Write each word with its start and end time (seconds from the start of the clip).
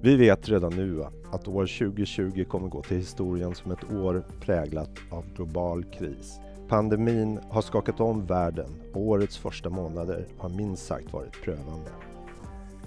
Vi 0.00 0.16
vet 0.16 0.48
redan 0.48 0.72
nu 0.72 1.04
att 1.32 1.48
år 1.48 1.66
2020 1.66 2.44
kommer 2.44 2.68
gå 2.68 2.82
till 2.82 2.96
historien 2.96 3.54
som 3.54 3.72
ett 3.72 3.92
år 3.92 4.24
präglat 4.40 4.90
av 5.10 5.24
global 5.36 5.84
kris. 5.84 6.40
Pandemin 6.68 7.40
har 7.50 7.62
skakat 7.62 8.00
om 8.00 8.26
världen 8.26 8.70
och 8.94 9.00
årets 9.00 9.38
första 9.38 9.70
månader 9.70 10.26
har 10.38 10.48
minst 10.48 10.86
sagt 10.86 11.12
varit 11.12 11.42
prövande. 11.42 11.90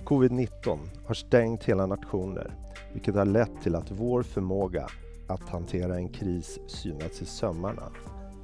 Covid-19 0.05 0.79
har 1.05 1.13
stängt 1.13 1.63
hela 1.63 1.85
nationer, 1.85 2.53
vilket 2.93 3.15
har 3.15 3.25
lett 3.25 3.61
till 3.63 3.75
att 3.75 3.91
vår 3.91 4.23
förmåga 4.23 4.87
att 5.27 5.49
hantera 5.49 5.95
en 5.95 6.09
kris 6.09 6.59
synats 6.67 7.21
i 7.21 7.25
sömmarna, 7.25 7.83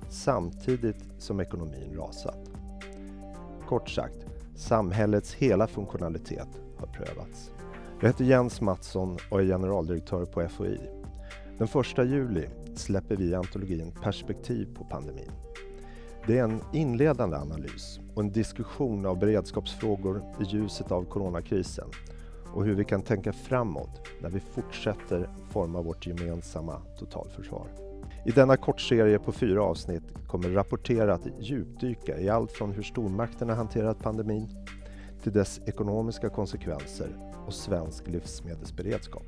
samtidigt 0.10 1.06
som 1.18 1.40
ekonomin 1.40 1.96
rasat. 1.98 2.50
Kort 3.68 3.90
sagt, 3.90 4.26
samhällets 4.56 5.34
hela 5.34 5.68
funktionalitet 5.68 6.48
har 6.78 6.88
prövats. 6.88 7.52
Jag 8.00 8.08
heter 8.08 8.26
Jens 8.26 8.62
Mattsson 8.62 9.18
och 9.32 9.42
är 9.42 9.46
generaldirektör 9.46 10.26
på 10.26 10.48
FOI. 10.48 10.80
Den 11.58 11.68
1 11.68 11.98
juli 11.98 12.48
släpper 12.76 13.16
vi 13.16 13.36
antologin 13.36 13.92
Perspektiv 14.02 14.76
på 14.76 14.84
pandemin. 14.84 15.32
Det 16.28 16.38
är 16.38 16.44
en 16.44 16.62
inledande 16.74 17.38
analys 17.38 18.00
och 18.16 18.24
en 18.24 18.32
diskussion 18.32 19.06
av 19.06 19.20
beredskapsfrågor 19.20 20.22
i 20.42 20.44
ljuset 20.44 20.92
av 20.92 21.04
coronakrisen 21.06 21.88
och 22.54 22.66
hur 22.66 22.76
vi 22.76 22.86
kan 22.86 23.02
tänka 23.02 23.34
framåt 23.34 24.02
när 24.22 24.30
vi 24.30 24.40
fortsätter 24.40 25.30
forma 25.50 25.82
vårt 25.82 26.08
gemensamma 26.08 26.82
totalförsvar. 27.00 27.68
I 28.26 28.32
denna 28.32 28.58
kortserie 28.58 29.20
på 29.20 29.32
fyra 29.32 29.64
avsnitt 29.64 30.04
kommer 30.28 30.50
Rapportera 30.50 31.14
att 31.14 31.28
djupdyka 31.40 32.20
i 32.20 32.30
allt 32.30 32.52
från 32.52 32.72
hur 32.72 32.84
stormakterna 32.84 33.56
hanterat 33.56 34.00
pandemin 34.00 34.50
till 35.24 35.34
dess 35.34 35.62
ekonomiska 35.66 36.30
konsekvenser 36.30 37.08
och 37.48 37.54
svensk 37.54 38.08
livsmedelsberedskap. 38.08 39.26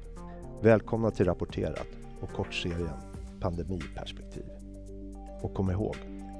Välkomna 0.61 1.11
till 1.11 1.25
Rapporterat 1.25 1.87
och 2.21 2.29
kortserien 2.29 2.97
Pandemiperspektiv. 3.39 4.45
Och 5.41 5.53
kom 5.53 5.71
ihåg, 5.71 5.95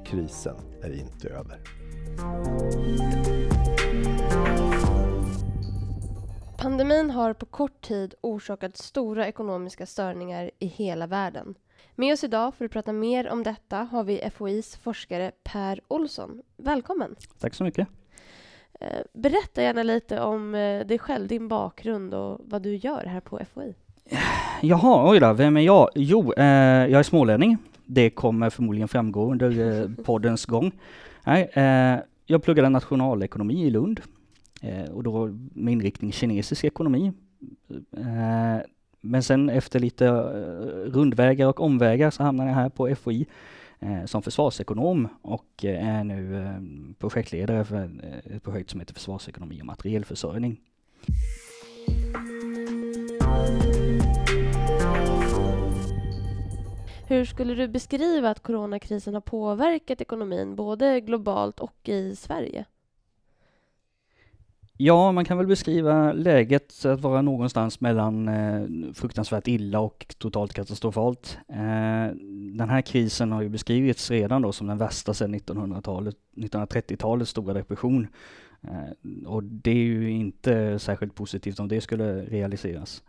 krisen 0.05 0.55
är 0.81 0.93
inte 0.93 1.29
över. 1.29 1.59
Pandemin 6.57 7.09
har 7.11 7.33
på 7.33 7.45
kort 7.45 7.81
tid 7.81 8.15
orsakat 8.21 8.77
stora 8.77 9.27
ekonomiska 9.27 9.85
störningar 9.85 10.51
i 10.59 10.67
hela 10.67 11.07
världen. 11.07 11.55
Med 11.95 12.13
oss 12.13 12.23
idag 12.23 12.55
för 12.55 12.65
att 12.65 12.71
prata 12.71 12.93
mer 12.93 13.29
om 13.29 13.43
detta 13.43 13.77
har 13.77 14.03
vi 14.03 14.29
FOIs 14.35 14.75
forskare 14.75 15.31
Per 15.43 15.79
Olsson. 15.87 16.41
Välkommen! 16.57 17.15
Tack 17.39 17.53
så 17.53 17.63
mycket! 17.63 17.87
Eh, 18.79 18.99
berätta 19.13 19.61
gärna 19.61 19.83
lite 19.83 20.21
om 20.21 20.55
eh, 20.55 20.87
dig 20.87 20.99
själv, 20.99 21.27
din 21.27 21.47
bakgrund 21.47 22.13
och 22.13 22.41
vad 22.43 22.61
du 22.61 22.75
gör 22.75 23.05
här 23.05 23.19
på 23.19 23.39
FOI. 23.53 23.75
Jaha, 24.61 25.11
oj 25.11 25.19
då, 25.19 25.33
vem 25.33 25.57
är 25.57 25.61
jag? 25.61 25.89
Jo, 25.95 26.33
eh, 26.33 26.45
jag 26.87 26.99
är 26.99 27.03
smålänning. 27.03 27.57
Det 27.85 28.09
kommer 28.09 28.49
förmodligen 28.49 28.87
framgå 28.87 29.31
under 29.31 29.81
eh, 29.81 29.89
poddens 30.03 30.45
gång. 30.45 30.71
Nej, 31.25 31.49
eh, 31.53 31.99
jag 32.25 32.43
pluggade 32.43 32.69
nationalekonomi 32.69 33.65
i 33.65 33.69
Lund 33.69 34.01
eh, 34.61 34.91
och 34.91 35.03
då 35.03 35.27
med 35.53 35.71
inriktning 35.71 36.11
kinesisk 36.11 36.63
ekonomi 36.63 37.13
men 39.01 39.23
sen 39.23 39.49
efter 39.49 39.79
lite 39.79 40.05
eh, 40.05 40.11
rundvägar 40.91 41.47
och 41.47 41.59
omvägar 41.59 42.11
så 42.11 42.23
hamnade 42.23 42.49
jag 42.49 42.55
här 42.55 42.69
på 42.69 42.95
FOI 42.95 43.25
eh, 43.79 44.05
som 44.05 44.21
försvarsekonom 44.21 45.07
och 45.21 45.65
eh, 45.65 45.87
är 45.87 46.03
nu 46.03 46.51
projektledare 46.99 47.65
för 47.65 47.89
ett 48.25 48.43
projekt 48.43 48.69
som 48.69 48.79
heter 48.79 48.93
Försvarsekonomi 48.93 49.61
och 49.61 49.65
materielförsörjning. 49.65 50.61
Hur 57.09 57.25
skulle 57.25 57.55
du 57.55 57.67
beskriva 57.67 58.29
att 58.29 58.43
coronakrisen 58.43 59.13
har 59.13 59.21
påverkat 59.21 60.01
ekonomin 60.01 60.55
både 60.55 61.01
globalt 61.01 61.59
och 61.59 61.89
i 61.89 62.15
Sverige? 62.15 62.65
Ja, 64.79 65.11
man 65.11 65.25
kan 65.25 65.37
väl 65.37 65.47
beskriva 65.47 66.13
läget 66.13 66.85
att 66.85 67.01
vara 67.01 67.21
någonstans 67.21 67.81
mellan 67.81 68.27
eh, 68.27 68.93
fruktansvärt 68.93 69.47
illa 69.47 69.79
och 69.79 70.15
totalt 70.17 70.53
katastrofalt. 70.53 71.37
Eh, 71.49 72.15
den 72.57 72.69
här 72.69 72.81
krisen 72.81 73.31
har 73.31 73.41
ju 73.41 73.49
beskrivits 73.49 74.11
redan 74.11 74.41
då 74.41 74.51
som 74.51 74.67
den 74.67 74.77
värsta 74.77 75.13
sedan 75.13 75.35
1900-talet, 75.35 76.15
1930-talets 76.35 77.31
stora 77.31 77.53
depression. 77.53 78.07
Eh, 78.61 79.27
och 79.27 79.43
det 79.43 79.71
är 79.71 79.75
ju 79.75 80.11
inte 80.11 80.79
särskilt 80.79 81.15
positivt 81.15 81.59
om 81.59 81.67
det 81.67 81.81
skulle 81.81 82.25
realiseras. 82.25 83.03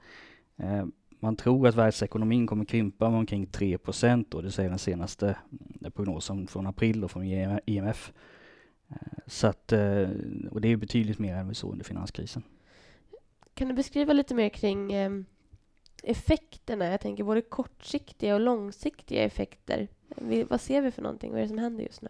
Eh, 0.57 0.85
man 1.21 1.37
tror 1.37 1.69
att 1.69 1.75
världsekonomin 1.75 2.47
kommer 2.47 2.65
krympa 2.65 3.11
med 3.11 3.19
omkring 3.19 3.47
3 3.47 3.79
procent, 3.79 4.35
det 4.43 4.51
säger 4.51 4.69
den 4.69 4.79
senaste 4.79 5.27
mm, 5.27 5.93
prognosen 5.93 6.47
från 6.47 6.67
april 6.67 7.05
och 7.05 7.11
från 7.11 7.25
IMF. 7.67 8.13
Så 9.27 9.47
att, 9.47 9.73
eh, 9.73 10.09
och 10.51 10.61
det 10.61 10.69
är 10.69 10.77
betydligt 10.77 11.19
mer 11.19 11.35
än 11.35 11.49
vi 11.49 11.55
såg 11.55 11.73
under 11.73 11.85
finanskrisen. 11.85 12.43
Kan 13.55 13.69
du 13.69 13.75
beskriva 13.75 14.13
lite 14.13 14.35
mer 14.35 14.49
kring 14.49 14.93
ehm, 14.93 15.25
effekterna? 16.03 16.87
Jag 16.87 17.01
tänker 17.01 17.25
både 17.25 17.43
kortsiktiga 17.43 18.35
och 18.35 18.41
långsiktiga 18.41 19.23
effekter. 19.23 19.89
Vad 20.49 20.61
ser 20.61 20.83
vi 20.83 20.91
för 20.91 21.03
någonting? 21.03 21.31
Vad 21.31 21.39
är 21.39 21.43
det 21.43 21.49
som 21.49 21.59
händer 21.59 21.85
just 21.85 22.03
nu? 22.03 22.09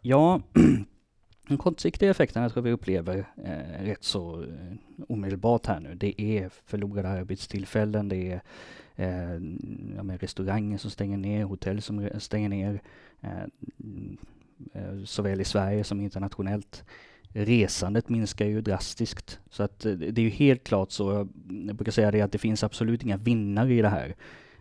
Ja, 0.00 0.40
de 1.48 1.58
kortsiktiga 1.58 2.10
effekterna 2.10 2.48
tror 2.48 2.58
jag 2.58 2.70
vi 2.70 2.72
upplever 2.72 3.32
eh, 3.44 3.84
rätt 3.84 4.04
så 4.04 4.42
eh, 4.42 5.04
omedelbart 5.08 5.66
här 5.66 5.80
nu. 5.80 5.94
Det 5.94 6.20
är 6.20 6.48
förlorade 6.48 7.08
arbetstillfällen, 7.08 8.08
det 8.08 8.32
är 8.32 8.42
eh, 8.96 9.40
ja, 9.96 10.16
restauranger 10.20 10.78
som 10.78 10.90
stänger 10.90 11.16
ner, 11.16 11.44
hotell 11.44 11.82
som 11.82 12.10
stänger 12.18 12.48
ner, 12.48 12.80
Eh, 13.22 13.44
Eh, 14.74 15.04
såväl 15.04 15.40
i 15.40 15.44
Sverige 15.44 15.84
som 15.84 16.00
internationellt. 16.00 16.84
Resandet 17.28 18.08
minskar 18.08 18.46
ju 18.46 18.60
drastiskt. 18.60 19.40
Så 19.50 19.62
att 19.62 19.84
eh, 19.84 19.92
det 19.92 20.20
är 20.20 20.24
ju 20.24 20.30
helt 20.30 20.64
klart 20.64 20.90
så, 20.90 21.12
jag 21.66 21.76
brukar 21.76 21.92
säga 21.92 22.10
det 22.10 22.20
att 22.20 22.32
det 22.32 22.38
finns 22.38 22.64
absolut 22.64 23.02
inga 23.02 23.16
vinnare 23.16 23.74
i 23.74 23.82
det 23.82 23.88
här. 23.88 24.16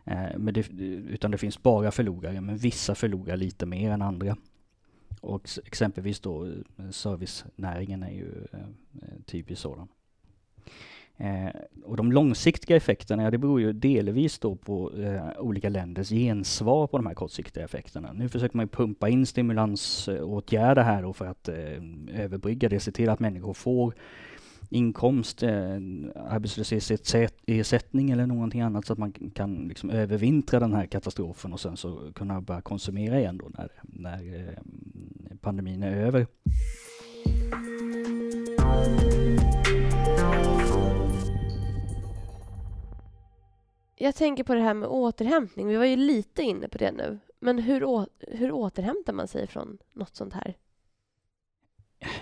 Eh, 0.05 0.37
men 0.37 0.53
det, 0.53 0.71
utan 1.09 1.31
det 1.31 1.37
finns 1.37 1.63
bara 1.63 1.91
förlorare, 1.91 2.41
men 2.41 2.57
vissa 2.57 2.95
förlorar 2.95 3.37
lite 3.37 3.65
mer 3.65 3.91
än 3.91 4.01
andra. 4.01 4.37
Och 5.21 5.49
exempelvis 5.65 6.19
då 6.19 6.53
servicenäringen 6.91 8.03
är 8.03 8.11
ju 8.11 8.47
typiskt 9.25 9.61
sådan. 9.61 9.87
Eh, 11.21 11.49
och 11.83 11.97
de 11.97 12.11
långsiktiga 12.11 12.77
effekterna, 12.77 13.23
ja, 13.23 13.31
det 13.31 13.37
beror 13.37 13.61
ju 13.61 13.73
delvis 13.73 14.39
då 14.39 14.55
på 14.55 14.91
eh, 14.97 15.41
olika 15.41 15.69
länders 15.69 16.09
gensvar 16.09 16.87
på 16.87 16.97
de 16.97 17.05
här 17.05 17.13
kortsiktiga 17.13 17.63
effekterna. 17.63 18.13
Nu 18.13 18.29
försöker 18.29 18.57
man 18.57 18.65
ju 18.65 18.69
pumpa 18.69 19.09
in 19.09 19.25
stimulansåtgärder 19.25 20.83
här 20.83 21.01
då 21.01 21.13
för 21.13 21.25
att 21.25 21.47
eh, 21.47 21.55
överbrygga 22.13 22.69
det, 22.69 22.79
se 22.79 22.91
till 22.91 23.09
att 23.09 23.19
människor 23.19 23.53
får 23.53 23.93
inkomst, 24.69 25.43
eh, 25.43 25.75
arbetslöshetsersättning 26.15 28.11
eller 28.11 28.25
någonting 28.25 28.61
annat 28.61 28.85
så 28.85 28.93
att 28.93 28.99
man 28.99 29.13
kan 29.33 29.67
liksom 29.67 29.89
övervintra 29.89 30.59
den 30.59 30.73
här 30.73 30.85
katastrofen 30.85 31.53
och 31.53 31.59
sen 31.59 31.77
så 31.77 32.11
kunna 32.15 32.41
börja 32.41 32.61
konsumera 32.61 33.19
igen 33.19 33.37
då 33.37 33.49
när, 33.57 33.69
när 33.81 34.35
eh, 34.35 34.55
pandemin 35.41 35.83
är 35.83 35.95
över. 35.95 36.27
Jag 44.01 44.15
tänker 44.15 44.43
på 44.43 44.53
det 44.53 44.61
här 44.61 44.73
med 44.73 44.89
återhämtning. 44.89 45.67
Vi 45.67 45.75
var 45.75 45.85
ju 45.85 45.95
lite 45.95 46.43
inne 46.43 46.67
på 46.67 46.77
det 46.77 46.91
nu. 46.91 47.19
Men 47.39 47.59
hur, 47.59 48.05
hur 48.37 48.51
återhämtar 48.51 49.13
man 49.13 49.27
sig 49.27 49.47
från 49.47 49.77
något 49.93 50.15
sånt 50.15 50.33
här? 50.33 50.53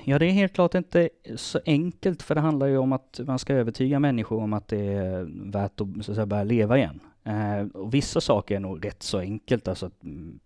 Ja, 0.04 0.20
det 0.20 0.26
är 0.26 0.32
helt 0.32 0.54
klart 0.54 0.76
inte 0.76 1.10
så 1.36 1.60
enkelt, 1.66 2.24
för 2.24 2.36
det 2.36 2.42
handlar 2.42 2.68
ju 2.68 2.78
om 2.78 2.94
att 2.94 3.20
man 3.24 3.40
ska 3.40 3.54
övertyga 3.54 4.00
människor 4.00 4.44
om 4.44 4.54
att 4.54 4.68
det 4.68 4.86
är 4.86 5.52
värt 5.52 5.82
att, 5.82 5.88
så 6.06 6.12
att 6.12 6.16
säga, 6.16 6.26
börja 6.26 6.44
leva 6.44 6.78
igen. 6.78 7.00
Eh, 7.24 7.68
och 7.74 7.94
vissa 7.94 8.22
saker 8.22 8.56
är 8.56 8.60
nog 8.60 8.86
rätt 8.86 9.04
så 9.04 9.20
enkelt, 9.20 9.68
alltså 9.68 9.86
att 9.86 10.04
mm, 10.04 10.40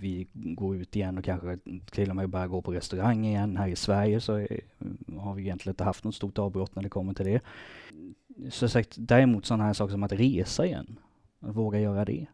vi 0.00 0.26
går 0.32 0.76
ut 0.76 0.96
igen 0.96 1.18
och 1.18 1.24
kanske 1.24 1.58
till 1.90 2.10
och 2.10 2.16
med 2.16 2.28
börjar 2.28 2.46
gå 2.46 2.62
på 2.62 2.72
restaurang 2.72 3.26
igen. 3.26 3.56
Här 3.56 3.68
i 3.68 3.76
Sverige 3.76 4.20
så 4.20 4.34
är, 4.34 4.60
har 5.18 5.34
vi 5.34 5.42
egentligen 5.42 5.72
inte 5.72 5.84
haft 5.84 6.04
något 6.04 6.14
stort 6.14 6.38
avbrott 6.38 6.74
när 6.74 6.82
det 6.82 6.88
kommer 6.88 7.14
till 7.14 7.26
det 7.26 7.40
så 8.48 8.68
sagt, 8.68 8.94
däremot 8.98 9.46
sådana 9.46 9.64
här 9.64 9.72
saker 9.72 9.92
som 9.92 10.02
att 10.02 10.12
resa 10.12 10.66
igen, 10.66 10.98
att 11.40 11.56
våga 11.56 11.80
göra 11.80 12.04
det. 12.04 12.26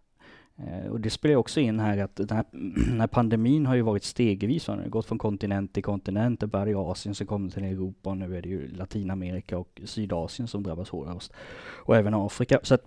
Eh, 0.57 0.91
och 0.91 1.01
det 1.01 1.11
spelar 1.11 1.37
också 1.37 1.61
in 1.61 1.81
här 1.81 1.99
att 1.99 2.17
den 2.17 2.31
här, 2.31 2.45
den 2.87 3.01
här 3.01 3.07
pandemin 3.07 3.67
har 3.67 3.75
ju 3.75 3.83
varit 3.83 4.05
stegvis, 4.05 4.67
den 4.67 4.79
har 4.79 4.87
gått 4.87 5.07
från 5.07 5.19
kontinent 5.19 5.73
till 5.73 5.83
kontinent, 5.83 6.41
det 6.41 6.47
började 6.47 6.71
i 6.71 6.75
Asien, 6.75 7.15
så 7.15 7.27
kom 7.27 7.47
det 7.47 7.55
till 7.55 7.65
Europa 7.65 8.11
och 8.11 8.17
nu 8.17 8.37
är 8.37 8.43
det 8.43 8.49
ju 8.49 8.69
Latinamerika 8.69 9.59
och 9.59 9.81
Sydasien 9.85 10.49
som 10.49 10.63
drabbas 10.63 10.91
hårdast. 10.91 11.33
Och 11.59 11.97
även 11.97 12.15
Afrika. 12.15 12.61
Så 12.63 12.75
att 12.75 12.85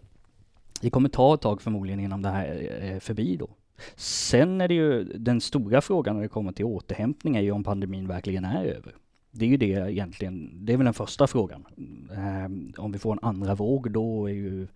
det 0.81 0.89
kommer 0.89 1.09
ta 1.09 1.33
ett 1.33 1.41
tag 1.41 1.61
förmodligen 1.61 1.99
innan 1.99 2.21
det 2.21 2.29
här 2.29 2.45
eh, 2.45 2.95
är 2.95 2.99
förbi 2.99 3.35
då. 3.35 3.49
Sen 3.95 4.61
är 4.61 4.67
det 4.67 4.73
ju 4.73 5.03
den 5.03 5.41
stora 5.41 5.81
frågan 5.81 6.15
när 6.15 6.21
det 6.21 6.29
kommer 6.29 6.51
till 6.51 6.65
återhämtning 6.65 7.35
är 7.35 7.41
ju 7.41 7.51
om 7.51 7.63
pandemin 7.63 8.07
verkligen 8.07 8.45
är 8.45 8.65
över. 8.65 8.95
Det 9.31 9.45
är 9.45 9.49
ju 9.49 9.57
det 9.57 9.91
egentligen, 9.91 10.65
det 10.65 10.73
är 10.73 10.77
väl 10.77 10.85
den 10.85 10.93
första 10.93 11.27
frågan. 11.27 11.65
Eh, 12.11 12.81
om 12.83 12.91
vi 12.91 12.99
får 12.99 13.13
en 13.13 13.19
andra 13.21 13.55
våg 13.55 13.91
då 13.91 14.29
är 14.29 14.33
ju 14.33 14.67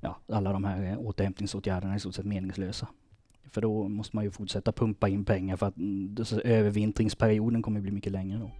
ja, 0.00 0.18
alla 0.28 0.52
de 0.52 0.64
här 0.64 0.96
återhämtningsåtgärderna 0.98 1.96
i 1.96 2.00
stort 2.00 2.14
sett 2.14 2.26
meningslösa. 2.26 2.88
För 3.50 3.60
då 3.60 3.88
måste 3.88 4.16
man 4.16 4.24
ju 4.24 4.30
fortsätta 4.30 4.72
pumpa 4.72 5.08
in 5.08 5.24
pengar 5.24 5.56
för 5.56 5.66
att 5.66 5.76
mm, 5.76 6.24
så, 6.24 6.40
övervintringsperioden 6.40 7.62
kommer 7.62 7.80
bli 7.80 7.90
mycket 7.90 8.12
längre 8.12 8.38
då. 8.38 8.50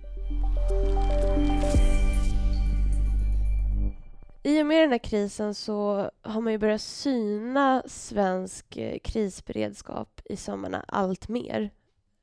I 4.44 4.62
och 4.62 4.67
med 4.67 4.83
den 4.83 4.91
här 4.91 4.99
krisen 4.99 5.55
så 5.55 6.11
har 6.23 6.41
man 6.41 6.53
ju 6.53 6.59
börjat 6.59 6.81
syna 6.81 7.83
svensk 7.87 8.77
eh, 8.77 8.99
krisberedskap 8.99 10.21
i 10.25 10.37
sömmarna 10.37 10.85
allt 10.89 11.29
mer. 11.29 11.71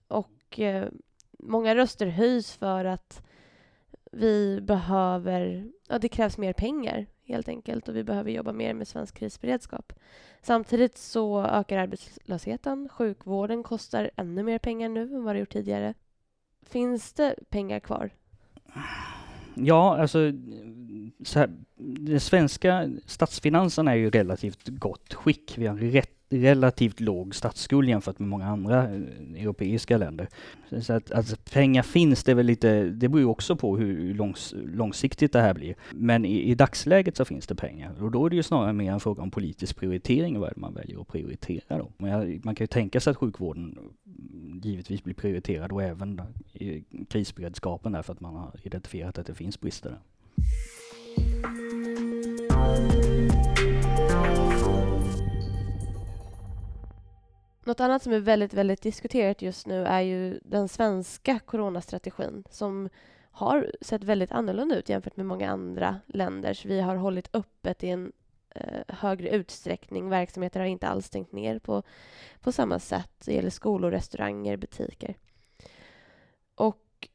Och 0.08 0.60
eh, 0.60 0.88
många 1.40 1.76
röster 1.76 2.08
höjs 2.08 2.54
för 2.54 2.86
att 2.86 3.24
vi 4.12 4.62
behöver, 4.62 5.72
ja 5.88 6.00
det 6.00 6.10
krävs 6.10 6.38
mer 6.38 6.54
pengar 6.54 7.06
helt 7.24 7.48
enkelt 7.50 7.88
och 7.88 7.96
vi 7.96 8.04
behöver 8.04 8.32
jobba 8.32 8.54
mer 8.54 8.74
med 8.74 8.88
svensk 8.88 9.16
krisberedskap. 9.16 9.94
Samtidigt 10.42 10.98
så 10.98 11.46
ökar 11.46 11.78
arbetslösheten, 11.78 12.90
sjukvården 12.90 13.64
kostar 13.64 14.12
ännu 14.16 14.44
mer 14.44 14.60
pengar 14.60 14.90
nu 14.90 15.02
än 15.02 15.24
vad 15.24 15.36
det 15.36 15.40
gjort 15.40 15.54
tidigare. 15.54 15.94
Finns 16.62 17.14
det 17.14 17.36
pengar 17.50 17.80
kvar? 17.80 18.10
Ja, 19.56 19.98
alltså 19.98 20.32
så 21.24 21.40
här, 21.40 21.50
de 21.78 22.20
svenska 22.20 22.90
statsfinanserna 23.06 23.92
är 23.92 23.96
ju 23.96 24.10
relativt 24.10 24.68
gott 24.68 25.14
skick. 25.14 25.58
Vi 25.58 25.68
har 25.68 25.78
rätt 25.78 26.19
relativt 26.30 27.00
låg 27.00 27.36
statsskuld 27.36 27.90
jämfört 27.90 28.20
med 28.20 28.30
många 28.30 28.46
andra 28.46 28.84
eh, 28.84 29.02
europeiska 29.36 29.98
länder. 29.98 30.28
Så 30.82 30.94
att 30.94 31.12
alltså, 31.12 31.36
pengar 31.54 31.84
finns, 31.84 32.24
det, 32.24 32.34
väl 32.34 32.46
lite, 32.46 32.84
det 32.84 33.10
beror 33.10 33.20
ju 33.20 33.26
också 33.26 33.56
på 33.56 33.78
hur 33.78 34.14
långs, 34.14 34.54
långsiktigt 34.58 35.34
det 35.34 35.42
här 35.42 35.54
blir. 35.54 35.76
Men 35.92 36.26
i, 36.26 36.52
i, 36.52 36.56
dagsläget 36.56 37.18
så 37.18 37.26
finns 37.26 37.48
det 37.48 37.56
pengar 37.56 38.04
och 38.04 38.12
då 38.12 38.26
är 38.26 38.30
det 38.30 38.36
ju 38.36 38.44
snarare 38.44 38.74
mer 38.74 38.92
en 38.92 39.00
fråga 39.00 39.24
om 39.24 39.32
politisk 39.32 39.76
prioritering 39.76 40.40
vad 40.40 40.58
man 40.58 40.74
väljer 40.74 41.02
att 41.02 41.08
prioritera 41.08 41.78
då. 41.78 41.92
Men 41.98 42.42
man 42.44 42.56
kan 42.56 42.64
ju 42.64 42.68
tänka 42.68 43.00
sig 43.00 43.12
att 43.12 43.18
sjukvården 43.18 43.78
mm, 44.06 44.62
givetvis 44.64 45.04
blir 45.04 45.14
prioriterad 45.14 45.72
och 45.72 45.84
även 45.84 46.22
i 46.54 46.84
krisberedskapen 47.10 47.92
därför 47.92 48.14
att 48.14 48.22
man 48.22 48.36
har 48.36 48.52
identifierat 48.64 49.18
att 49.18 49.26
det 49.26 49.36
finns 49.36 49.60
brister 49.60 49.90
där. 49.90 50.00
Något 57.70 57.80
annat 57.80 58.04
som 58.04 58.14
är 58.14 58.20
väldigt, 58.20 58.54
väldigt 58.54 58.82
diskuterat 58.82 59.42
just 59.42 59.68
nu 59.68 59.86
är 59.86 60.02
ju 60.02 60.40
den 60.44 60.68
svenska 60.68 61.40
coronastrategin 61.40 62.44
som 62.50 62.90
har 63.32 63.72
sett 63.82 64.04
väldigt 64.04 64.32
annorlunda 64.32 64.76
ut 64.76 64.90
jämfört 64.90 65.18
med 65.18 65.26
många 65.26 65.52
andra 65.52 66.00
länders. 66.08 66.66
Vi 66.66 66.82
har 66.82 66.96
hållit 66.96 67.36
öppet 67.36 67.84
i 67.84 67.90
en 67.90 68.12
eh, 68.56 68.82
högre 68.88 69.30
utsträckning. 69.30 70.10
Verksamheter 70.10 70.60
har 70.60 70.68
inte 70.68 70.88
alls 70.88 71.06
stängt 71.06 71.32
ner 71.32 71.60
på, 71.60 71.84
på 72.42 72.52
samma 72.52 72.80
sätt. 72.80 73.12
Det 73.26 73.34
gäller 73.34 73.50
skolor, 73.50 73.92
restauranger, 73.92 74.58
butiker. 74.58 75.18
Och 76.56 77.08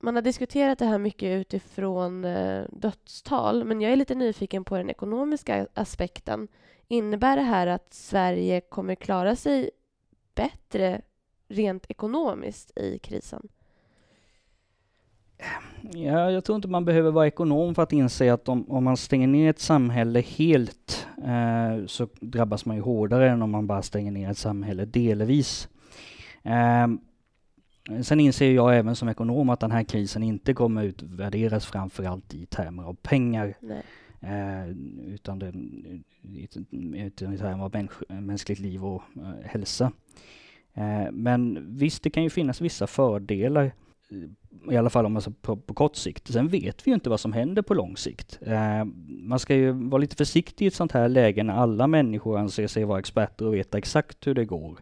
man 0.00 0.14
har 0.14 0.22
diskuterat 0.22 0.78
det 0.78 0.86
här 0.86 0.98
mycket 0.98 1.40
utifrån 1.40 2.24
eh, 2.24 2.64
dödstal 2.70 3.64
men 3.64 3.80
jag 3.80 3.92
är 3.92 3.96
lite 3.96 4.14
nyfiken 4.14 4.64
på 4.64 4.76
den 4.76 4.90
ekonomiska 4.90 5.66
aspekten. 5.74 6.48
Innebär 6.88 7.36
det 7.36 7.42
här 7.42 7.66
att 7.66 7.94
Sverige 7.94 8.60
kommer 8.60 8.94
klara 8.94 9.36
sig 9.36 9.70
bättre 10.34 11.00
rent 11.48 11.86
ekonomiskt 11.88 12.78
i 12.78 12.98
krisen? 12.98 13.48
Ja, 15.94 16.30
jag 16.30 16.44
tror 16.44 16.56
inte 16.56 16.68
man 16.68 16.84
behöver 16.84 17.10
vara 17.10 17.26
ekonom 17.26 17.74
för 17.74 17.82
att 17.82 17.92
inse 17.92 18.32
att 18.32 18.48
om, 18.48 18.70
om 18.70 18.84
man 18.84 18.96
stänger 18.96 19.26
ner 19.26 19.50
ett 19.50 19.60
samhälle 19.60 20.20
helt 20.20 21.06
eh, 21.24 21.86
så 21.86 22.08
drabbas 22.20 22.64
man 22.64 22.76
ju 22.76 22.82
hårdare 22.82 23.30
än 23.30 23.42
om 23.42 23.50
man 23.50 23.66
bara 23.66 23.82
stänger 23.82 24.12
ner 24.12 24.30
ett 24.30 24.38
samhälle 24.38 24.84
delvis. 24.84 25.68
Eh, 26.42 26.86
sen 28.02 28.20
inser 28.20 28.52
jag 28.52 28.78
även 28.78 28.96
som 28.96 29.08
ekonom 29.08 29.50
att 29.50 29.60
den 29.60 29.70
här 29.70 29.84
krisen 29.84 30.22
inte 30.22 30.54
kommer 30.54 30.84
utvärderas 30.84 31.66
framförallt 31.66 32.34
i 32.34 32.46
termer 32.46 32.82
av 32.82 32.94
pengar. 32.94 33.54
Eh, 34.22 34.68
utan 35.14 35.38
det, 35.38 35.46
är 35.46 37.10
termer 37.36 37.64
av 37.64 38.22
mänskligt 38.22 38.60
liv 38.60 38.84
och 38.84 39.02
eh, 39.16 39.44
hälsa. 39.44 39.92
Eh, 40.74 41.12
men 41.12 41.66
visst, 41.76 42.02
det 42.02 42.10
kan 42.10 42.22
ju 42.22 42.30
finnas 42.30 42.60
vissa 42.60 42.86
fördelar 42.86 43.72
i 44.70 44.76
alla 44.76 44.90
fall 44.90 45.06
om 45.06 45.12
man 45.12 45.22
på, 45.42 45.56
på 45.56 45.74
kort 45.74 45.96
sikt. 45.96 46.32
Sen 46.32 46.48
vet 46.48 46.86
vi 46.86 46.90
ju 46.90 46.94
inte 46.94 47.10
vad 47.10 47.20
som 47.20 47.32
händer 47.32 47.62
på 47.62 47.74
lång 47.74 47.96
sikt. 47.96 48.38
Eh, 48.42 48.84
man 49.06 49.38
ska 49.38 49.54
ju 49.54 49.70
vara 49.72 50.00
lite 50.00 50.16
försiktig 50.16 50.64
i 50.64 50.68
ett 50.68 50.74
sånt 50.74 50.92
här 50.92 51.08
läge 51.08 51.42
när 51.42 51.54
alla 51.54 51.86
människor 51.86 52.38
anser 52.38 52.66
sig 52.66 52.84
vara 52.84 52.98
experter 52.98 53.46
och 53.46 53.54
veta 53.54 53.78
exakt 53.78 54.26
hur 54.26 54.34
det 54.34 54.44
går 54.44 54.78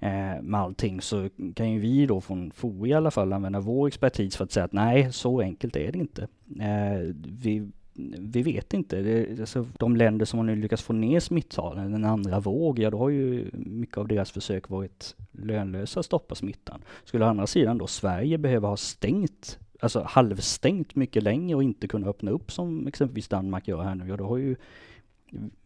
eh, 0.00 0.42
med 0.42 0.60
allting 0.60 1.00
så 1.00 1.28
kan 1.54 1.72
ju 1.72 1.78
vi 1.78 2.06
då 2.06 2.20
från 2.20 2.50
FOI 2.50 2.90
i 2.90 2.94
alla 2.94 3.10
fall 3.10 3.32
använda 3.32 3.60
vår 3.60 3.88
expertis 3.88 4.36
för 4.36 4.44
att 4.44 4.52
säga 4.52 4.64
att 4.64 4.72
nej, 4.72 5.12
så 5.12 5.40
enkelt 5.40 5.76
är 5.76 5.92
det 5.92 5.98
inte. 5.98 6.22
Eh, 6.60 7.14
vi 7.42 7.70
vi 8.18 8.42
vet 8.42 8.74
inte. 8.74 9.02
Det, 9.02 9.40
alltså, 9.40 9.66
de 9.78 9.96
länder 9.96 10.26
som 10.26 10.38
har 10.38 10.46
nu 10.46 10.56
lyckats 10.56 10.82
få 10.82 10.92
ner 10.92 11.20
smittalen, 11.20 11.94
en 11.94 12.04
andra 12.04 12.40
våg, 12.40 12.78
ja 12.78 12.90
då 12.90 12.98
har 12.98 13.08
ju 13.08 13.50
mycket 13.52 13.98
av 13.98 14.08
deras 14.08 14.30
försök 14.30 14.68
varit 14.68 15.16
lönlösa 15.32 16.00
att 16.00 16.06
stoppa 16.06 16.34
smittan. 16.34 16.82
Skulle 17.04 17.24
å 17.24 17.28
andra 17.28 17.46
sidan 17.46 17.78
då 17.78 17.86
Sverige 17.86 18.38
behöva 18.38 18.68
ha 18.68 18.76
stängt, 18.76 19.58
alltså 19.80 20.02
halvstängt 20.06 20.94
mycket 20.94 21.22
längre 21.22 21.56
och 21.56 21.62
inte 21.62 21.88
kunna 21.88 22.06
öppna 22.06 22.30
upp 22.30 22.52
som 22.52 22.86
exempelvis 22.86 23.28
Danmark 23.28 23.68
gör 23.68 23.82
här 23.82 23.94
nu, 23.94 24.08
ja 24.08 24.16
då 24.16 24.26
har 24.26 24.36
ju 24.36 24.56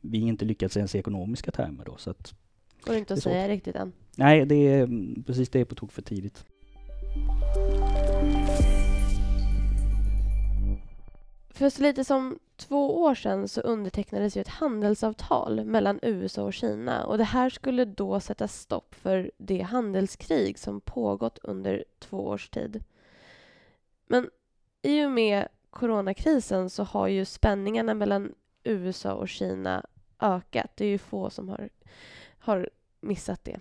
vi 0.01 0.19
inte 0.19 0.45
lyckats 0.45 0.77
ens 0.77 0.95
i 0.95 0.99
ekonomiska 0.99 1.51
termer 1.51 1.85
då. 1.85 1.97
Så 1.97 2.11
att 2.11 2.35
Går 2.81 2.97
inte 2.97 3.15
att 3.15 3.23
säga 3.23 3.49
riktigt 3.49 3.77
än. 3.77 3.93
Nej, 4.17 4.47
det 4.47 4.55
är 4.55 4.89
precis 5.27 5.49
det 5.49 5.61
är 5.61 5.65
på 5.65 5.75
tok 5.75 5.93
för 5.93 6.03
tidigt. 6.03 6.45
För 11.59 11.71
så 11.71 11.83
lite 11.83 12.05
som 12.05 12.39
två 12.57 13.03
år 13.03 13.15
sedan 13.15 13.49
så 13.49 13.61
undertecknades 13.61 14.37
ju 14.37 14.41
ett 14.41 14.49
handelsavtal 14.49 15.65
mellan 15.65 15.99
USA 16.03 16.43
och 16.43 16.55
Kina 16.55 17.05
och 17.05 17.19
det 17.19 17.25
här 17.25 17.51
skulle 17.51 17.85
då 17.85 18.21
sätta 18.21 18.49
stopp 18.49 18.95
för 18.95 19.31
det 19.39 19.61
handelskrig 19.61 20.59
som 20.59 20.81
pågått 20.81 21.39
under 21.43 21.85
två 21.99 22.27
års 22.27 22.49
tid. 22.49 22.85
Men 24.07 24.31
i 24.83 25.05
och 25.05 25.11
med 25.11 25.49
coronakrisen 25.71 26.71
så 26.71 26.83
har 26.83 27.09
ju 27.09 27.25
spänningarna 27.25 27.95
mellan 27.95 28.35
USA 28.65 29.13
och 29.13 29.29
Kina 29.29 29.87
ökat. 30.21 30.71
Det 30.75 30.85
är 30.85 30.89
ju 30.89 30.99
få 30.99 31.31
som 31.31 31.49
har, 31.49 31.69
har 32.39 32.71
missat 33.01 33.45
det. 33.45 33.61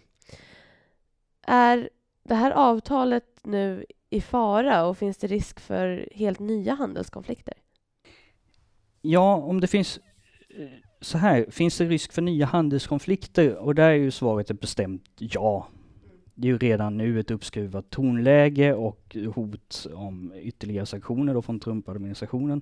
Är 1.42 1.90
det 2.24 2.36
här 2.36 2.52
avtalet 2.52 3.40
nu 3.44 3.86
i 4.10 4.22
fara 4.22 4.86
och 4.86 4.98
finns 4.98 5.18
det 5.18 5.28
risk 5.28 5.60
för 5.60 6.10
helt 6.12 6.40
nya 6.40 6.74
handelskonflikter? 6.74 7.54
Ja, 9.02 9.36
om 9.36 9.62
det 9.62 9.68
finns 9.68 10.00
eh, 10.50 10.68
så 11.02 11.18
här, 11.18 11.46
finns 11.50 11.78
det 11.78 11.86
risk 11.86 12.14
för 12.14 12.22
nya 12.22 12.46
handelskonflikter? 12.46 13.56
Och 13.56 13.76
där 13.76 13.90
är 13.90 13.94
ju 13.94 14.12
svaret 14.12 14.52
ett 14.52 14.62
bestämt 14.62 15.04
ja. 15.18 15.68
Det 16.36 16.48
är 16.48 16.52
ju 16.52 16.58
redan 16.58 16.98
nu 16.98 17.20
ett 17.20 17.32
uppskruvat 17.32 17.90
tonläge 17.90 18.74
och 18.74 19.18
hot 19.36 19.88
om 19.94 20.34
ytterligare 20.36 20.86
sanktioner 20.86 21.34
då 21.34 21.42
från 21.42 21.60
Trump-administrationen 21.60 22.62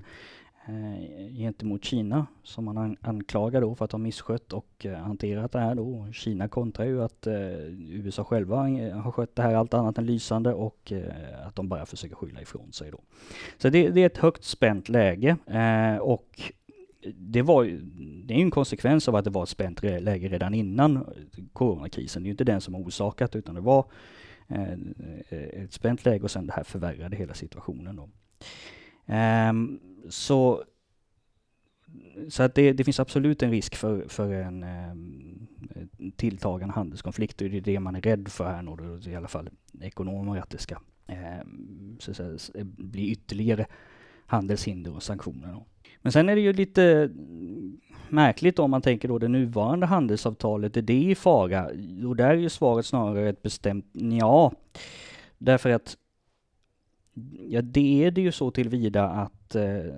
Eh, 0.67 1.34
gentemot 1.34 1.84
Kina 1.84 2.27
som 2.43 2.65
man 2.65 2.98
anklagar 3.01 3.62
då 3.62 3.75
för 3.75 3.86
att 3.86 3.91
ha 3.91 4.00
misskött 4.00 4.53
och 4.53 4.86
eh, 4.86 4.98
hanterat 4.98 5.51
det 5.51 5.60
här 5.60 5.75
då. 5.75 6.07
Kina 6.13 6.48
kontrar 6.48 6.86
ju 6.86 7.03
att 7.03 7.27
eh, 7.27 7.36
USA 7.89 8.24
själva 8.24 8.69
eh, 8.69 8.98
har 8.98 9.12
skött 9.12 9.36
det 9.36 9.41
här 9.41 9.55
allt 9.55 9.74
annat 9.74 9.98
än 9.98 10.05
lysande 10.05 10.53
och 10.53 10.91
eh, 10.91 11.48
att 11.48 11.55
de 11.55 11.69
bara 11.69 11.86
försöker 11.86 12.15
skylla 12.15 12.41
ifrån 12.41 12.72
sig 12.72 12.91
då. 12.91 13.00
Så 13.57 13.69
det, 13.69 13.89
det 13.89 14.01
är 14.01 14.05
ett 14.05 14.17
högt 14.17 14.43
spänt 14.43 14.89
läge 14.89 15.38
eh, 15.48 15.98
och 15.98 16.41
det, 17.13 17.41
var, 17.41 17.63
det 18.25 18.34
är 18.34 18.38
ju 18.38 18.43
en 18.43 18.51
konsekvens 18.51 19.07
av 19.07 19.15
att 19.15 19.24
det 19.24 19.31
var 19.31 19.43
ett 19.43 19.50
spänt 19.50 19.84
läge 19.84 20.27
redan 20.27 20.53
innan 20.53 21.05
coronakrisen. 21.53 22.24
Det 22.24 22.25
är 22.25 22.29
ju 22.29 22.31
inte 22.31 22.43
den 22.43 22.62
som 22.62 22.74
har 22.74 22.81
orsakat 22.81 23.36
utan 23.36 23.55
det 23.55 23.62
var 23.62 23.86
eh, 24.48 24.74
ett 25.63 25.74
spänt 25.74 26.05
läge 26.05 26.24
och 26.24 26.31
sen 26.31 26.48
det 26.48 26.53
här 26.53 26.63
förvärrade 26.63 27.15
hela 27.15 27.34
situationen. 27.34 27.95
Då. 27.95 28.10
Um, 29.13 29.79
så 30.09 30.63
så 32.29 32.43
att 32.43 32.55
det, 32.55 32.74
det, 32.74 32.83
finns 32.83 33.00
absolut 33.00 33.43
en 33.43 33.51
risk 33.51 33.75
för, 33.75 34.05
för 34.07 34.33
en 34.33 34.63
eh, 34.63 34.95
tilltagande 36.15 36.74
handelskonflikt 36.74 37.41
och 37.41 37.50
det 37.50 37.57
är 37.57 37.62
det 37.62 37.79
man 37.79 37.95
är 37.95 38.01
rädd 38.01 38.27
för 38.27 38.51
här 38.51 38.62
nu, 38.62 39.12
i 39.12 39.15
alla 39.15 39.27
fall 39.27 39.50
ekonomer, 39.81 40.39
att 40.39 40.50
det 40.50 40.57
ska 40.57 40.75
eh, 41.07 41.45
så 42.00 42.12
att 42.12 42.17
säga, 42.17 42.38
eh, 42.53 42.63
bli 42.63 43.12
ytterligare 43.12 43.65
handelshinder 44.25 44.95
och 44.95 45.03
sanktioner. 45.03 45.63
Men 46.01 46.12
sen 46.12 46.29
är 46.29 46.35
det 46.35 46.41
ju 46.41 46.53
lite 46.53 47.09
märkligt 48.09 48.59
om 48.59 48.71
man 48.71 48.81
tänker 48.81 49.07
då 49.07 49.17
det 49.17 49.27
nuvarande 49.27 49.85
handelsavtalet, 49.85 50.77
är 50.77 50.81
det 50.81 51.03
i 51.03 51.15
fara? 51.15 51.65
Och 52.07 52.15
där 52.15 52.29
är 52.29 52.35
ju 52.35 52.50
svaret 52.50 52.85
snarare 52.85 53.29
ett 53.29 53.41
bestämt 53.41 53.85
ja. 53.93 54.51
Därför 55.38 55.69
att 55.69 55.97
ja, 57.50 57.62
det 57.62 58.05
är 58.05 58.12
det 58.12 58.22
ju 58.22 58.31
så 58.31 58.51
tillvida 58.51 59.10
att 59.10 59.55
eh, 59.55 59.93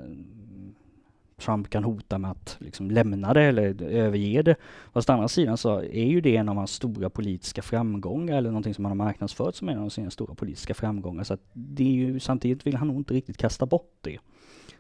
Trump 1.37 1.69
kan 1.69 1.83
hota 1.83 2.17
med 2.17 2.31
att 2.31 2.57
liksom 2.59 2.91
lämna 2.91 3.33
det 3.33 3.43
eller 3.43 3.83
överge 3.83 4.41
det. 4.41 4.55
Fast 4.93 5.09
å 5.09 5.13
andra 5.13 5.27
sidan 5.27 5.57
så 5.57 5.81
är 5.81 6.05
ju 6.05 6.21
det 6.21 6.37
en 6.37 6.49
av 6.49 6.55
hans 6.55 6.71
stora 6.71 7.09
politiska 7.09 7.61
framgångar 7.61 8.37
eller 8.37 8.49
någonting 8.49 8.73
som 8.73 8.85
han 8.85 8.99
har 8.99 9.05
marknadsfört 9.05 9.55
som 9.55 9.69
en 9.69 9.79
av 9.79 9.89
sina 9.89 10.11
stora 10.11 10.35
politiska 10.35 10.73
framgångar. 10.73 11.23
Så 11.23 11.33
att 11.33 11.41
det 11.53 11.83
är 11.83 11.93
ju, 11.93 12.19
samtidigt 12.19 12.67
vill 12.67 12.75
han 12.75 12.87
nog 12.87 12.97
inte 12.97 13.13
riktigt 13.13 13.37
kasta 13.37 13.65
bort 13.65 13.97
det. 14.01 14.17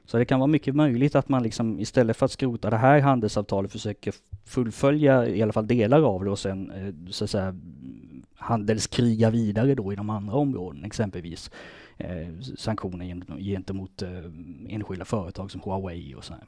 Så 0.05 0.17
det 0.17 0.25
kan 0.25 0.39
vara 0.39 0.47
mycket 0.47 0.75
möjligt 0.75 1.15
att 1.15 1.29
man 1.29 1.43
liksom 1.43 1.79
istället 1.79 2.17
för 2.17 2.25
att 2.25 2.31
skrota 2.31 2.69
det 2.69 2.77
här 2.77 2.99
handelsavtalet 2.99 3.71
försöker 3.71 4.13
fullfölja 4.45 5.27
i 5.27 5.41
alla 5.41 5.53
fall 5.53 5.67
delar 5.67 6.01
av 6.01 6.23
det 6.23 6.31
och 6.31 6.39
sen 6.39 6.71
eh, 6.71 7.11
så 7.11 7.23
att 7.23 7.29
säga 7.29 7.55
handelskriga 8.35 9.29
vidare 9.29 9.75
då 9.75 9.93
i 9.93 9.95
de 9.95 10.09
andra 10.09 10.35
områdena, 10.35 10.87
exempelvis 10.87 11.51
eh, 11.97 12.39
sanktioner 12.57 13.39
gentemot 13.39 14.01
eh, 14.01 14.09
enskilda 14.67 15.05
företag 15.05 15.51
som 15.51 15.61
Huawei 15.61 16.15
och 16.15 16.23
sådär. 16.23 16.43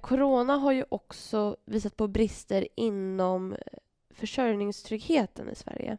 Corona 0.00 0.56
har 0.56 0.72
ju 0.72 0.84
också 0.88 1.56
visat 1.64 1.96
på 1.96 2.08
brister 2.08 2.68
inom 2.76 3.52
eh, 3.52 3.58
försörjningstryggheten 4.10 5.50
i 5.50 5.54
Sverige. 5.54 5.98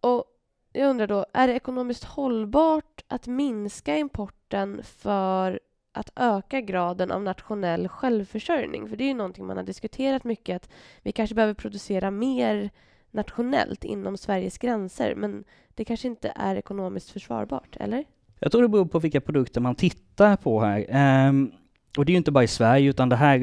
Och 0.00 0.24
jag 0.72 0.90
undrar 0.90 1.06
då, 1.06 1.26
är 1.32 1.48
det 1.48 1.54
ekonomiskt 1.54 2.04
hållbart 2.04 3.04
att 3.08 3.26
minska 3.26 3.96
importen 3.96 4.80
för 4.84 5.60
att 5.92 6.12
öka 6.16 6.60
graden 6.60 7.10
av 7.10 7.22
nationell 7.22 7.88
självförsörjning? 7.88 8.88
För 8.88 8.96
det 8.96 9.04
är 9.04 9.08
ju 9.08 9.14
någonting 9.14 9.46
man 9.46 9.56
har 9.56 9.64
diskuterat 9.64 10.24
mycket, 10.24 10.56
att 10.56 10.70
vi 11.02 11.12
kanske 11.12 11.34
behöver 11.34 11.54
producera 11.54 12.10
mer 12.10 12.70
nationellt 13.10 13.84
inom 13.84 14.16
Sveriges 14.16 14.58
gränser, 14.58 15.14
men 15.14 15.44
det 15.74 15.84
kanske 15.84 16.08
inte 16.08 16.32
är 16.36 16.56
ekonomiskt 16.56 17.10
försvarbart, 17.10 17.76
eller? 17.80 18.04
Jag 18.38 18.52
tror 18.52 18.62
det 18.62 18.68
beror 18.68 18.86
på 18.86 18.98
vilka 18.98 19.20
produkter 19.20 19.60
man 19.60 19.74
tittar 19.74 20.36
på 20.36 20.60
här. 20.60 21.26
Um, 21.28 21.52
och 21.98 22.04
det 22.04 22.10
är 22.10 22.14
ju 22.14 22.18
inte 22.18 22.30
bara 22.30 22.44
i 22.44 22.48
Sverige, 22.48 22.90
utan 22.90 23.08
det 23.08 23.16
här, 23.16 23.38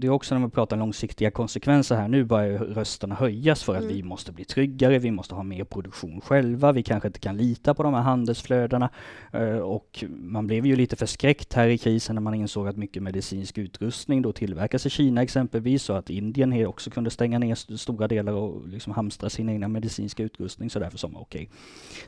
det 0.00 0.06
är 0.06 0.10
också 0.10 0.34
när 0.34 0.40
man 0.40 0.50
pratar 0.50 0.76
långsiktiga 0.76 1.30
konsekvenser 1.30 1.96
här. 1.96 2.08
Nu 2.08 2.24
börjar 2.24 2.58
rösterna 2.58 3.14
höjas 3.14 3.62
för 3.62 3.74
att 3.74 3.82
mm. 3.82 3.94
vi 3.94 4.02
måste 4.02 4.32
bli 4.32 4.44
tryggare, 4.44 4.98
vi 4.98 5.10
måste 5.10 5.34
ha 5.34 5.42
mer 5.42 5.64
produktion 5.64 6.20
själva, 6.20 6.72
vi 6.72 6.82
kanske 6.82 7.08
inte 7.08 7.20
kan 7.20 7.36
lita 7.36 7.74
på 7.74 7.82
de 7.82 7.94
här 7.94 8.02
handelsflödena. 8.02 8.90
Eh, 9.32 9.58
och 9.58 10.04
man 10.08 10.46
blev 10.46 10.66
ju 10.66 10.76
lite 10.76 10.96
förskräckt 10.96 11.52
här 11.54 11.68
i 11.68 11.78
krisen 11.78 12.14
när 12.14 12.22
man 12.22 12.34
insåg 12.34 12.68
att 12.68 12.76
mycket 12.76 13.02
medicinsk 13.02 13.58
utrustning 13.58 14.22
då 14.22 14.32
tillverkas 14.32 14.86
i 14.86 14.90
Kina 14.90 15.22
exempelvis, 15.22 15.90
och 15.90 15.98
att 15.98 16.10
Indien 16.10 16.66
också 16.66 16.90
kunde 16.90 17.10
stänga 17.10 17.38
ner 17.38 17.76
stora 17.76 18.08
delar 18.08 18.32
och 18.32 18.68
liksom 18.68 18.92
hamstra 18.92 19.30
sin 19.30 19.48
egna 19.48 19.68
medicinska 19.68 20.22
utrustning. 20.22 20.70
Så 20.70 20.78
därför 20.78 20.98
sa 20.98 21.08
man 21.08 21.22
okej, 21.22 21.42
okay, 21.42 21.58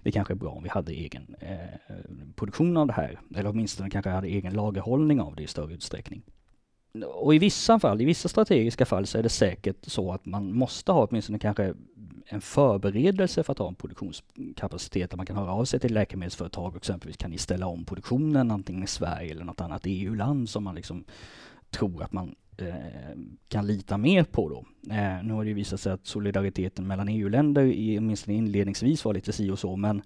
det 0.02 0.12
kanske 0.12 0.32
är 0.32 0.36
bra 0.36 0.50
om 0.50 0.62
vi 0.62 0.68
hade 0.68 0.92
egen 0.92 1.34
eh, 1.40 1.94
produktion 2.36 2.76
av 2.76 2.86
det 2.86 2.92
här, 2.92 3.20
eller 3.36 3.50
åtminstone 3.50 3.90
kanske 3.90 4.10
hade 4.10 4.28
egen 4.28 4.54
lagerhållning 4.54 5.20
av 5.20 5.34
det 5.36 5.55
större 5.56 5.74
utsträckning. 5.74 6.22
Och 7.04 7.34
i 7.34 7.38
vissa 7.38 7.78
fall, 7.78 8.00
i 8.00 8.04
vissa 8.04 8.28
strategiska 8.28 8.86
fall 8.86 9.06
så 9.06 9.18
är 9.18 9.22
det 9.22 9.28
säkert 9.28 9.76
så 9.82 10.12
att 10.12 10.26
man 10.26 10.52
måste 10.52 10.92
ha 10.92 11.06
åtminstone 11.06 11.38
kanske 11.38 11.74
en 12.26 12.40
förberedelse 12.40 13.42
för 13.42 13.52
att 13.52 13.58
ha 13.58 13.68
en 13.68 13.74
produktionskapacitet 13.74 15.10
där 15.10 15.16
man 15.16 15.26
kan 15.26 15.36
höra 15.36 15.52
av 15.52 15.64
sig 15.64 15.80
till 15.80 15.94
läkemedelsföretag 15.94 16.70
och 16.70 16.76
exempelvis 16.76 17.16
kan 17.16 17.30
ni 17.30 17.38
ställa 17.38 17.66
om 17.66 17.84
produktionen 17.84 18.50
antingen 18.50 18.82
i 18.82 18.86
Sverige 18.86 19.30
eller 19.30 19.44
något 19.44 19.60
annat 19.60 19.82
EU-land 19.84 20.48
som 20.48 20.64
man 20.64 20.74
liksom 20.74 21.04
tror 21.70 22.02
att 22.02 22.12
man 22.12 22.34
eh, 22.58 23.16
kan 23.48 23.66
lita 23.66 23.98
mer 23.98 24.24
på 24.24 24.48
då. 24.48 24.64
Eh, 24.94 25.24
nu 25.24 25.32
har 25.32 25.44
det 25.44 25.54
visat 25.54 25.80
sig 25.80 25.92
att 25.92 26.06
solidariteten 26.06 26.86
mellan 26.86 27.08
EU-länder 27.08 27.62
åtminstone 27.98 28.36
inledningsvis 28.36 29.04
var 29.04 29.14
lite 29.14 29.32
si 29.32 29.50
och 29.50 29.58
så 29.58 29.76
men 29.76 30.02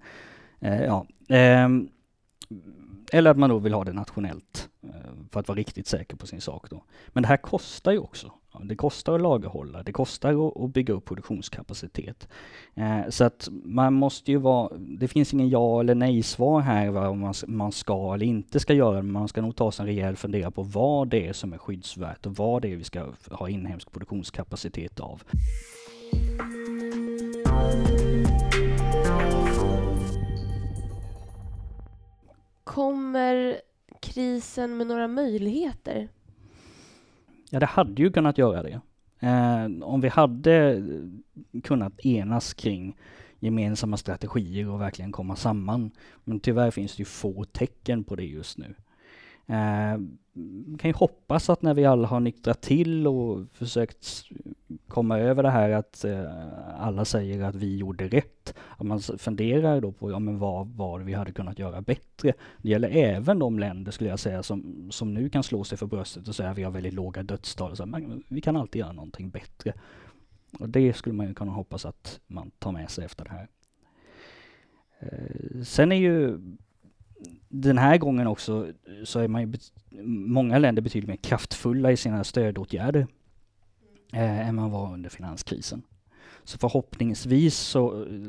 eh, 0.59 0.81
ja. 0.83 1.05
Ehm, 1.29 1.89
eller 3.13 3.31
att 3.31 3.37
man 3.37 3.49
då 3.49 3.59
vill 3.59 3.73
ha 3.73 3.83
det 3.83 3.93
nationellt 3.93 4.70
Eh, 4.83 4.89
för 5.31 5.39
att 5.39 5.47
vara 5.47 5.57
riktigt 5.57 5.87
säker 5.87 6.15
på 6.15 6.27
sin 6.27 6.41
sak 6.41 6.69
då. 6.69 6.83
Men 7.07 7.23
det 7.23 7.27
här 7.29 7.37
kostar 7.37 7.91
ju 7.91 7.99
också. 7.99 8.31
Det 8.63 8.75
kostar 8.75 9.15
att 9.15 9.21
lagerhålla, 9.21 9.83
det 9.83 9.91
kostar 9.91 10.63
att 10.65 10.73
bygga 10.73 10.93
upp 10.93 11.05
produktionskapacitet. 11.05 12.27
Eh, 12.75 13.09
så 13.09 13.23
att 13.23 13.49
man 13.51 13.93
måste 13.93 14.31
ju 14.31 14.37
vara, 14.37 14.77
det 14.77 15.07
finns 15.07 15.33
ingen 15.33 15.49
ja 15.49 15.79
eller 15.79 15.95
nej-svar 15.95 16.61
här 16.61 16.89
vad 16.89 17.33
man 17.47 17.71
ska 17.71 18.13
eller 18.13 18.25
inte 18.25 18.59
ska 18.59 18.73
göra, 18.73 19.01
men 19.01 19.11
man 19.11 19.27
ska 19.27 19.41
nog 19.41 19.55
ta 19.55 19.71
sig 19.71 19.83
en 19.83 19.87
rejäl 19.87 20.15
fundera 20.15 20.51
på 20.51 20.63
vad 20.63 21.07
det 21.07 21.27
är 21.27 21.33
som 21.33 21.53
är 21.53 21.57
skyddsvärt 21.57 22.25
och 22.25 22.35
vad 22.35 22.61
det 22.61 22.71
är 22.71 22.75
vi 22.75 22.83
ska 22.83 23.05
ha 23.31 23.49
inhemsk 23.49 23.91
produktionskapacitet 23.91 24.99
av. 24.99 25.23
Kommer 32.63 33.61
krisen 34.01 34.77
med 34.77 34.87
några 34.87 35.07
möjligheter? 35.07 36.09
Ja, 37.49 37.59
det 37.59 37.65
hade 37.65 38.01
ju 38.01 38.11
kunnat 38.11 38.37
göra 38.37 38.63
det. 38.63 38.81
Eh, 39.19 39.83
om 39.83 40.01
vi 40.01 40.07
hade 40.07 40.83
kunnat 41.63 42.05
enas 42.05 42.53
kring 42.53 42.97
gemensamma 43.39 43.97
strategier 43.97 44.69
och 44.69 44.81
verkligen 44.81 45.11
komma 45.11 45.35
samman. 45.35 45.91
Men 46.23 46.39
tyvärr 46.39 46.71
finns 46.71 46.95
det 46.95 47.01
ju 47.01 47.05
få 47.05 47.43
tecken 47.43 48.03
på 48.03 48.15
det 48.15 48.25
just 48.25 48.57
nu. 48.57 48.75
Eh, 49.47 49.99
kan 50.79 50.89
ju 50.89 50.93
hoppas 50.93 51.49
att 51.49 51.61
när 51.61 51.73
vi 51.73 51.85
alla 51.85 52.07
har 52.07 52.19
nyktrat 52.19 52.61
till 52.61 53.07
och 53.07 53.47
försökt 53.51 54.23
komma 54.87 55.19
över 55.19 55.43
det 55.43 55.49
här 55.49 55.69
att 55.69 56.05
eh, 56.05 56.25
alla 56.79 57.05
säger 57.05 57.43
att 57.43 57.55
vi 57.55 57.77
gjorde 57.77 58.07
rätt, 58.07 58.53
att 58.77 58.85
man 58.85 58.99
funderar 58.99 59.81
då 59.81 59.91
på 59.91 60.11
ja, 60.11 60.19
men 60.19 60.39
vad 60.39 60.67
var 60.67 60.99
vi 60.99 61.13
hade 61.13 61.31
kunnat 61.31 61.59
göra 61.59 61.81
bättre. 61.81 62.33
Det 62.57 62.69
gäller 62.69 62.89
även 62.89 63.39
de 63.39 63.59
länder 63.59 63.91
skulle 63.91 64.09
jag 64.09 64.19
säga 64.19 64.43
som, 64.43 64.87
som 64.91 65.13
nu 65.13 65.29
kan 65.29 65.43
slå 65.43 65.63
sig 65.63 65.77
för 65.77 65.85
bröstet 65.85 66.27
och 66.27 66.35
säga 66.35 66.49
att 66.49 66.57
vi 66.57 66.63
har 66.63 66.71
väldigt 66.71 66.93
låga 66.93 67.23
dödstal. 67.23 67.75
Så, 67.75 67.85
men 67.85 68.23
vi 68.27 68.41
kan 68.41 68.57
alltid 68.57 68.79
göra 68.79 68.91
någonting 68.91 69.29
bättre. 69.29 69.73
Och 70.59 70.69
det 70.69 70.93
skulle 70.93 71.15
man 71.15 71.27
ju 71.27 71.33
kunna 71.33 71.51
hoppas 71.51 71.85
att 71.85 72.19
man 72.27 72.51
tar 72.59 72.71
med 72.71 72.89
sig 72.89 73.05
efter 73.05 73.23
det 73.23 73.31
här. 73.31 73.47
Eh, 74.99 75.61
sen 75.63 75.91
är 75.91 75.95
ju 75.95 76.39
den 77.49 77.77
här 77.77 77.97
gången 77.97 78.27
också 78.27 78.67
så 79.03 79.19
är 79.19 79.27
man 79.27 79.41
ju 79.41 79.53
många 80.03 80.57
länder 80.57 80.81
betydligt 80.81 81.09
mer 81.09 81.15
kraftfulla 81.15 81.91
i 81.91 81.97
sina 81.97 82.23
stödåtgärder 82.23 83.07
eh, 84.13 84.47
än 84.47 84.55
man 84.55 84.71
var 84.71 84.93
under 84.93 85.09
finanskrisen. 85.09 85.81
Så 86.43 86.57
förhoppningsvis 86.57 87.57
så 87.57 88.03
eh, 88.03 88.19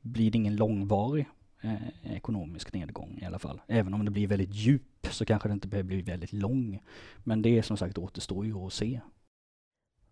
blir 0.00 0.30
det 0.30 0.38
ingen 0.38 0.56
långvarig 0.56 1.26
eh, 1.60 2.14
ekonomisk 2.16 2.72
nedgång 2.72 3.18
i 3.22 3.24
alla 3.24 3.38
fall. 3.38 3.60
Även 3.66 3.94
om 3.94 4.04
det 4.04 4.10
blir 4.10 4.26
väldigt 4.26 4.54
djup 4.54 5.06
så 5.10 5.24
kanske 5.24 5.48
det 5.48 5.52
inte 5.52 5.68
behöver 5.68 5.88
bli 5.88 6.02
väldigt 6.02 6.32
lång. 6.32 6.82
Men 7.24 7.42
det 7.42 7.58
är 7.58 7.62
som 7.62 7.76
sagt 7.76 7.98
återstår 7.98 8.46
ju 8.46 8.54
att 8.54 8.72
se. 8.72 9.00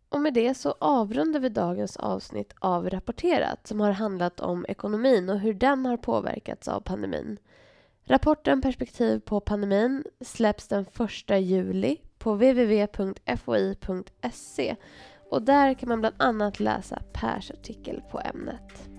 Och 0.09 0.21
med 0.21 0.35
det 0.35 0.55
så 0.55 0.75
avrundar 0.81 1.41
vi 1.41 1.49
dagens 1.49 1.97
avsnitt 1.97 2.55
av 2.59 2.91
Rapporterat 2.91 3.67
som 3.67 3.81
har 3.81 3.91
handlat 3.91 4.41
om 4.41 4.67
ekonomin 4.69 5.31
och 5.31 5.41
hur 5.41 5.55
den 5.55 5.87
har 5.87 5.97
påverkats 5.97 6.69
av 6.69 6.81
pandemin. 6.81 7.39
Rapporten 8.09 8.61
Perspektiv 8.61 9.21
på 9.21 9.41
pandemin 9.41 10.05
släpps 10.21 10.69
den 10.69 10.87
1 11.31 11.41
juli 11.41 11.97
på 12.19 12.33
www.foi.se 12.35 12.87
och 15.31 15.43
där 15.43 15.75
kan 15.75 15.89
man 15.89 16.01
bland 16.01 16.15
annat 16.19 16.61
läsa 16.61 17.03
Pers 17.13 17.51
artikel 17.51 18.03
på 18.11 18.21
ämnet. 18.21 18.96